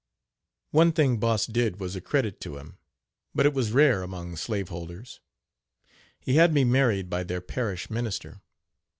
One 0.71 0.93
thing 0.93 1.17
Boss 1.19 1.45
did 1.45 1.79
was 1.79 1.95
a 1.95 2.01
credit 2.01 2.41
to 2.41 2.57
him, 2.57 2.79
but 3.35 3.45
it 3.45 3.53
was 3.53 3.71
rare 3.71 4.01
among 4.01 4.35
slave 4.35 4.69
holders 4.69 5.19
he 6.19 6.37
had 6.37 6.51
me 6.55 6.63
married 6.63 7.07
by 7.07 7.21
their 7.21 7.39
parish 7.39 7.87
minister. 7.87 8.41